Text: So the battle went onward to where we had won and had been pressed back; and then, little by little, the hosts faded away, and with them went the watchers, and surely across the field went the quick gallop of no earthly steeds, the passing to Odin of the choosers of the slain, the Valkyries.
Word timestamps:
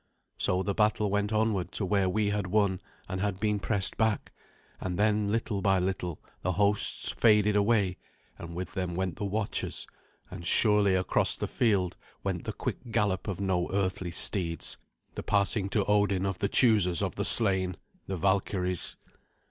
So 0.39 0.63
the 0.63 0.73
battle 0.73 1.11
went 1.11 1.31
onward 1.31 1.71
to 1.73 1.85
where 1.85 2.09
we 2.09 2.31
had 2.31 2.47
won 2.47 2.79
and 3.07 3.21
had 3.21 3.39
been 3.39 3.59
pressed 3.59 3.97
back; 3.97 4.31
and 4.79 4.97
then, 4.97 5.31
little 5.31 5.61
by 5.61 5.77
little, 5.77 6.19
the 6.41 6.53
hosts 6.53 7.11
faded 7.11 7.55
away, 7.55 7.97
and 8.39 8.55
with 8.55 8.73
them 8.73 8.95
went 8.95 9.17
the 9.17 9.25
watchers, 9.25 9.85
and 10.31 10.43
surely 10.43 10.95
across 10.95 11.35
the 11.35 11.47
field 11.47 11.97
went 12.23 12.45
the 12.45 12.51
quick 12.53 12.89
gallop 12.89 13.27
of 13.27 13.39
no 13.39 13.69
earthly 13.71 14.09
steeds, 14.09 14.77
the 15.13 15.21
passing 15.21 15.69
to 15.69 15.85
Odin 15.85 16.25
of 16.25 16.39
the 16.39 16.49
choosers 16.49 17.03
of 17.03 17.13
the 17.13 17.23
slain, 17.23 17.77
the 18.07 18.17
Valkyries. 18.17 18.95